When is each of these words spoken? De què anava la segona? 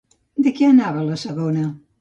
De 0.47 0.53
què 0.59 0.69
anava 0.71 1.05
la 1.11 1.21
segona? 1.27 1.71